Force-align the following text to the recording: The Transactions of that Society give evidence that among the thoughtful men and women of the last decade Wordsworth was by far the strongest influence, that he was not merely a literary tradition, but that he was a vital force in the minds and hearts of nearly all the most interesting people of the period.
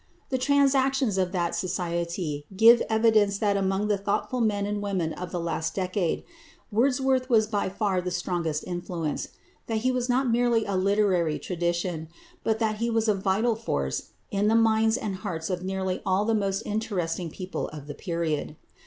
The 0.29 0.39
Transactions 0.39 1.19
of 1.19 1.31
that 1.31 1.53
Society 1.53 2.47
give 2.57 2.81
evidence 2.89 3.37
that 3.37 3.55
among 3.55 3.87
the 3.87 3.99
thoughtful 3.99 4.41
men 4.41 4.65
and 4.65 4.81
women 4.81 5.13
of 5.13 5.29
the 5.31 5.39
last 5.39 5.75
decade 5.75 6.23
Wordsworth 6.71 7.29
was 7.29 7.45
by 7.45 7.69
far 7.69 8.01
the 8.01 8.09
strongest 8.09 8.63
influence, 8.65 9.27
that 9.67 9.77
he 9.85 9.91
was 9.91 10.09
not 10.09 10.27
merely 10.31 10.65
a 10.65 10.75
literary 10.75 11.37
tradition, 11.37 12.07
but 12.43 12.57
that 12.57 12.77
he 12.77 12.89
was 12.89 13.07
a 13.07 13.13
vital 13.13 13.55
force 13.55 14.13
in 14.31 14.47
the 14.47 14.55
minds 14.55 14.97
and 14.97 15.17
hearts 15.17 15.51
of 15.51 15.61
nearly 15.63 16.01
all 16.03 16.25
the 16.25 16.33
most 16.33 16.63
interesting 16.63 17.29
people 17.29 17.67
of 17.67 17.85
the 17.85 17.93
period. 17.93 18.55